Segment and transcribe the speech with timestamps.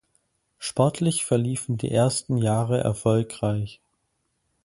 [0.57, 3.81] Sportlich verliefen die ersten Jahre erfolgreich.